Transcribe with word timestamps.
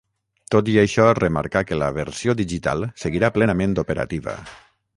Tot 0.53 0.69
i 0.75 0.77
això, 0.83 1.03
remarcà 1.19 1.61
que 1.71 1.77
la 1.81 1.91
versió 1.99 2.35
digital 2.41 2.89
seguirà 3.05 3.31
plenament 3.37 3.77
operativa. 3.85 4.35